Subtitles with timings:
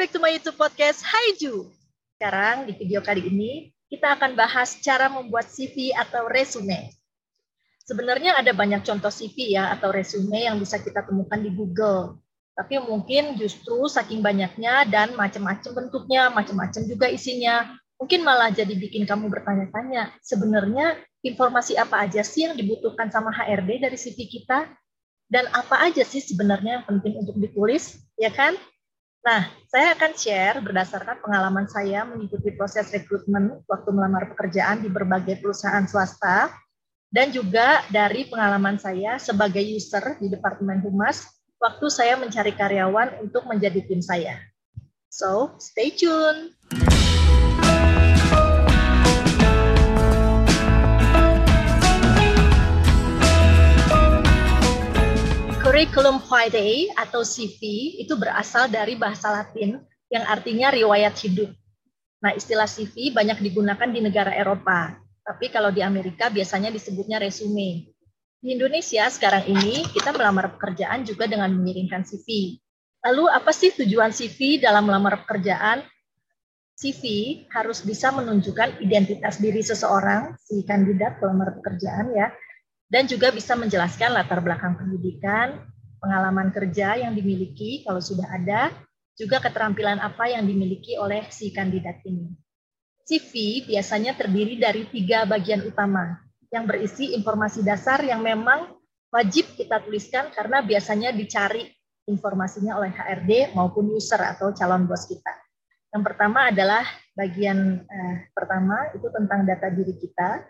[0.00, 1.68] back to my YouTube podcast Haiju.
[2.16, 6.88] Sekarang di video kali ini kita akan bahas cara membuat CV atau resume.
[7.84, 12.16] Sebenarnya ada banyak contoh CV ya atau resume yang bisa kita temukan di Google.
[12.56, 17.68] Tapi mungkin justru saking banyaknya dan macam-macam bentuknya, macam-macam juga isinya,
[18.00, 23.84] mungkin malah jadi bikin kamu bertanya-tanya, sebenarnya informasi apa aja sih yang dibutuhkan sama HRD
[23.84, 24.64] dari CV kita?
[25.28, 28.56] Dan apa aja sih sebenarnya yang penting untuk ditulis, ya kan?
[29.20, 35.44] Nah, saya akan share berdasarkan pengalaman saya mengikuti proses rekrutmen waktu melamar pekerjaan di berbagai
[35.44, 36.48] perusahaan swasta,
[37.12, 41.28] dan juga dari pengalaman saya sebagai user di Departemen Humas
[41.60, 44.40] waktu saya mencari karyawan untuk menjadi tim saya.
[45.12, 46.56] So, stay tune!
[55.80, 57.56] Curriculum vitae atau CV
[58.04, 59.80] itu berasal dari bahasa Latin
[60.12, 61.56] yang artinya riwayat hidup.
[62.20, 67.88] Nah, istilah CV banyak digunakan di negara Eropa, tapi kalau di Amerika biasanya disebutnya resume.
[68.44, 72.60] Di Indonesia sekarang ini kita melamar pekerjaan juga dengan mengirimkan CV.
[73.00, 75.80] Lalu apa sih tujuan CV dalam melamar pekerjaan?
[76.76, 77.04] CV
[77.56, 82.28] harus bisa menunjukkan identitas diri seseorang, si kandidat pelamar pekerjaan ya,
[82.90, 85.62] dan juga bisa menjelaskan latar belakang pendidikan,
[86.02, 88.74] pengalaman kerja yang dimiliki kalau sudah ada,
[89.14, 92.34] juga keterampilan apa yang dimiliki oleh si kandidat ini.
[93.06, 96.18] CV biasanya terdiri dari tiga bagian utama
[96.50, 98.74] yang berisi informasi dasar yang memang
[99.10, 101.66] wajib kita tuliskan karena biasanya dicari
[102.10, 105.30] informasinya oleh HRD maupun user atau calon bos kita.
[105.90, 110.46] Yang pertama adalah bagian eh, pertama itu tentang data diri kita,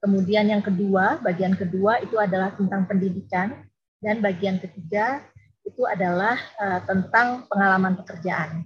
[0.00, 3.52] Kemudian yang kedua, bagian kedua itu adalah tentang pendidikan
[4.00, 5.20] dan bagian ketiga
[5.60, 8.64] itu adalah uh, tentang pengalaman pekerjaan.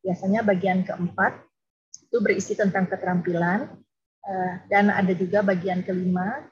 [0.00, 1.36] Biasanya bagian keempat
[2.08, 3.76] itu berisi tentang keterampilan
[4.24, 6.48] uh, dan ada juga bagian kelima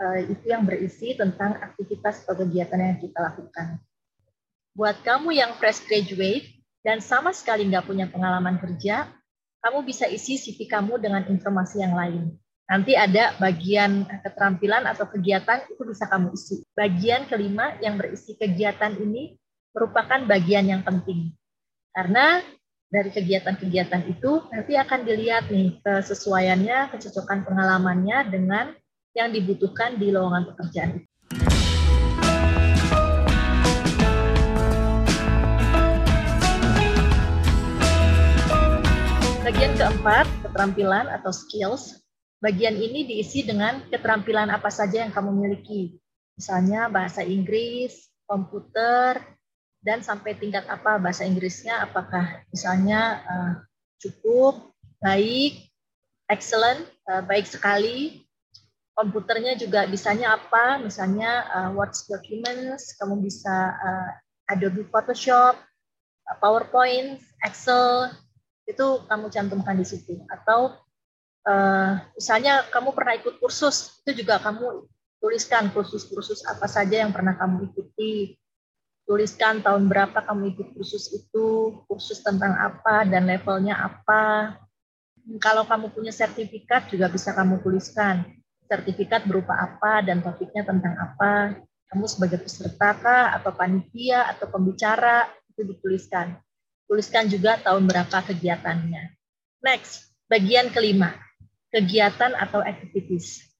[0.00, 3.80] uh, itu yang berisi tentang aktivitas atau kegiatan yang kita lakukan.
[4.76, 9.08] Buat kamu yang fresh graduate dan sama sekali nggak punya pengalaman kerja,
[9.60, 12.36] kamu bisa isi CV kamu dengan informasi yang lain.
[12.70, 16.62] Nanti ada bagian keterampilan atau kegiatan itu bisa kamu isi.
[16.70, 19.34] Bagian kelima yang berisi kegiatan ini
[19.74, 21.34] merupakan bagian yang penting.
[21.90, 22.38] Karena
[22.86, 28.70] dari kegiatan-kegiatan itu nanti akan dilihat nih kesesuaiannya, kecocokan pengalamannya dengan
[29.18, 31.08] yang dibutuhkan di lowongan pekerjaan itu.
[39.42, 41.98] Bagian keempat, keterampilan atau skills
[42.40, 46.00] Bagian ini diisi dengan keterampilan apa saja yang kamu miliki.
[46.40, 49.20] Misalnya bahasa Inggris, komputer,
[49.84, 53.52] dan sampai tingkat apa bahasa Inggrisnya, apakah misalnya uh,
[54.00, 54.72] cukup,
[55.04, 55.68] baik,
[56.32, 58.24] excellent, uh, baik sekali.
[58.96, 64.10] Komputernya juga bisanya apa, misalnya uh, Word documents, kamu bisa uh,
[64.48, 65.60] Adobe Photoshop,
[66.40, 68.12] PowerPoint, Excel,
[68.64, 70.20] itu kamu cantumkan di situ.
[70.28, 70.76] Atau
[71.50, 74.86] uh, misalnya kamu pernah ikut kursus, itu juga kamu
[75.20, 78.38] tuliskan kursus-kursus apa saja yang pernah kamu ikuti.
[79.04, 84.54] Tuliskan tahun berapa kamu ikut kursus itu, kursus tentang apa dan levelnya apa.
[85.42, 88.22] Kalau kamu punya sertifikat juga bisa kamu tuliskan.
[88.70, 91.58] Sertifikat berupa apa dan topiknya tentang apa.
[91.90, 96.38] Kamu sebagai peserta kah, atau panitia, atau pembicara, itu dituliskan.
[96.86, 99.10] Tuliskan juga tahun berapa kegiatannya.
[99.66, 101.18] Next, bagian kelima
[101.70, 103.50] kegiatan atau activities.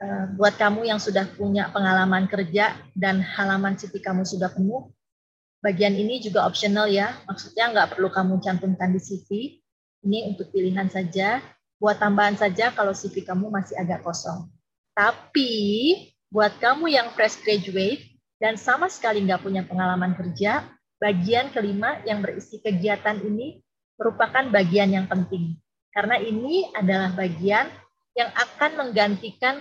[0.00, 4.88] Eh, buat kamu yang sudah punya pengalaman kerja dan halaman CV kamu sudah penuh,
[5.60, 7.12] bagian ini juga optional ya.
[7.28, 9.28] Maksudnya nggak perlu kamu cantumkan di CV.
[10.00, 11.44] Ini untuk pilihan saja.
[11.76, 14.48] Buat tambahan saja kalau CV kamu masih agak kosong.
[14.96, 15.52] Tapi
[16.32, 18.00] buat kamu yang fresh graduate
[18.40, 20.64] dan sama sekali nggak punya pengalaman kerja,
[20.96, 23.60] bagian kelima yang berisi kegiatan ini
[24.00, 25.60] merupakan bagian yang penting.
[25.90, 27.66] Karena ini adalah bagian
[28.14, 29.58] yang akan menggantikan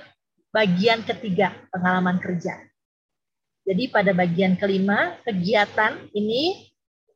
[0.54, 2.58] bagian ketiga pengalaman kerja.
[3.66, 6.70] Jadi pada bagian kelima, kegiatan ini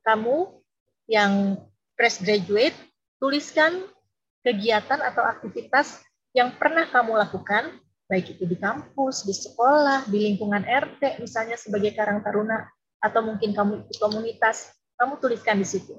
[0.06, 0.62] kamu
[1.10, 1.58] yang
[1.98, 2.76] fresh graduate,
[3.18, 3.86] tuliskan
[4.46, 6.02] kegiatan atau aktivitas
[6.34, 7.74] yang pernah kamu lakukan,
[8.06, 12.66] baik itu di kampus, di sekolah, di lingkungan RT, misalnya sebagai Karang Taruna,
[13.02, 15.98] atau mungkin kamu ikut komunitas, kamu tuliskan di situ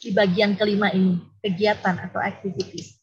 [0.00, 2.96] di bagian kelima ini, kegiatan atau activities.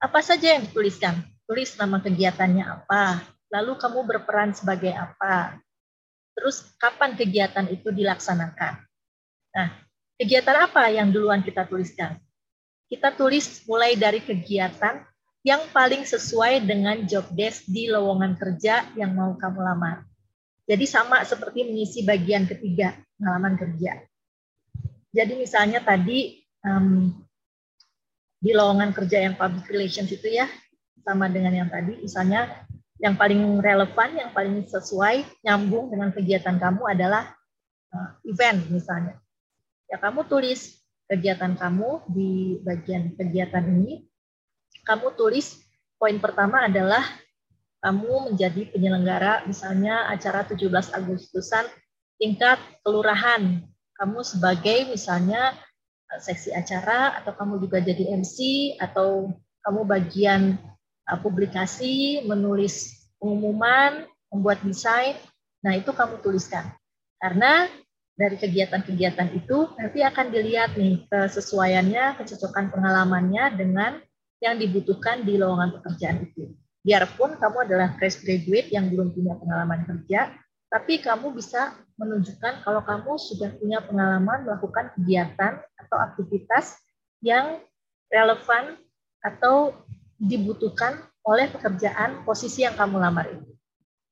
[0.00, 1.20] Apa saja yang dituliskan?
[1.44, 3.20] Tulis nama kegiatannya apa,
[3.52, 5.60] lalu kamu berperan sebagai apa,
[6.32, 8.80] terus kapan kegiatan itu dilaksanakan.
[9.52, 9.68] Nah,
[10.16, 12.16] kegiatan apa yang duluan kita tuliskan?
[12.88, 15.04] Kita tulis mulai dari kegiatan
[15.44, 20.08] yang paling sesuai dengan job desk di lowongan kerja yang mau kamu lamar.
[20.64, 24.00] Jadi sama seperti mengisi bagian ketiga, pengalaman kerja.
[25.14, 27.14] Jadi misalnya tadi um,
[28.42, 30.50] di lowongan kerja yang public relations itu ya,
[31.06, 32.66] sama dengan yang tadi, misalnya
[32.98, 37.30] yang paling relevan, yang paling sesuai, nyambung dengan kegiatan kamu adalah
[37.94, 39.16] uh, event misalnya.
[39.86, 44.08] Ya kamu tulis kegiatan kamu di bagian kegiatan ini,
[44.82, 45.62] kamu tulis
[45.96, 47.04] poin pertama adalah
[47.84, 51.68] kamu menjadi penyelenggara misalnya acara 17 Agustusan
[52.16, 53.60] tingkat kelurahan.
[53.94, 55.54] Kamu sebagai misalnya
[56.10, 58.38] uh, seksi acara atau kamu juga jadi MC
[58.82, 59.32] atau
[59.64, 60.58] kamu bagian
[61.08, 64.04] uh, publikasi, menulis pengumuman,
[64.34, 65.16] membuat desain.
[65.64, 66.74] Nah, itu kamu tuliskan.
[67.16, 67.70] Karena
[68.14, 73.92] dari kegiatan-kegiatan itu nanti akan dilihat nih kesesuaiannya, kecocokan pengalamannya dengan
[74.38, 76.54] yang dibutuhkan di lowongan pekerjaan itu.
[76.84, 80.36] Biarpun kamu adalah fresh graduate yang belum punya pengalaman kerja,
[80.74, 86.82] tapi kamu bisa menunjukkan kalau kamu sudah punya pengalaman melakukan kegiatan atau aktivitas
[87.22, 87.62] yang
[88.10, 88.74] relevan
[89.22, 89.70] atau
[90.18, 93.54] dibutuhkan oleh pekerjaan posisi yang kamu lamar itu.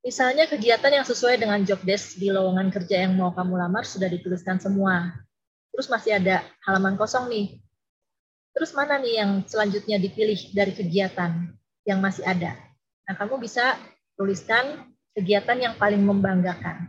[0.06, 4.06] Misalnya kegiatan yang sesuai dengan job desk di lowongan kerja yang mau kamu lamar sudah
[4.06, 5.18] dituliskan semua.
[5.74, 7.58] Terus masih ada halaman kosong nih.
[8.54, 12.54] Terus mana nih yang selanjutnya dipilih dari kegiatan yang masih ada?
[13.10, 13.74] Nah, kamu bisa
[14.14, 16.88] tuliskan kegiatan yang paling membanggakan.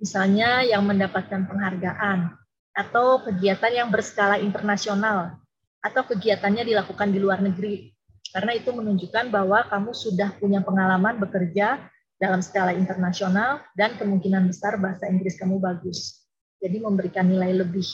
[0.00, 2.34] Misalnya yang mendapatkan penghargaan
[2.74, 5.38] atau kegiatan yang berskala internasional
[5.80, 7.94] atau kegiatannya dilakukan di luar negeri
[8.34, 11.78] karena itu menunjukkan bahwa kamu sudah punya pengalaman bekerja
[12.18, 16.26] dalam skala internasional dan kemungkinan besar bahasa Inggris kamu bagus.
[16.58, 17.86] Jadi memberikan nilai lebih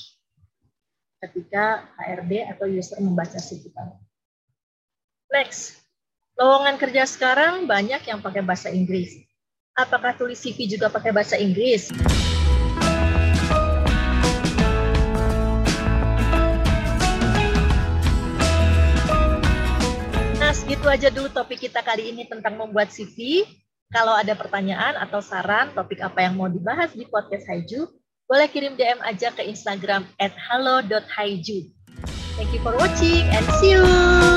[1.20, 4.00] ketika HRD atau user membaca CV kamu.
[5.28, 5.76] Next,
[6.40, 9.20] lowongan kerja sekarang banyak yang pakai bahasa Inggris.
[9.80, 11.88] Apakah tulis CV juga pakai bahasa Inggris?
[20.70, 23.44] Itu aja dulu topik kita kali ini tentang membuat CV.
[23.92, 27.84] Kalau ada pertanyaan atau saran topik apa yang mau dibahas di podcast Haiju,
[28.24, 31.68] boleh kirim DM aja ke Instagram at halo.haiju.
[32.38, 34.29] Thank you for watching and see you!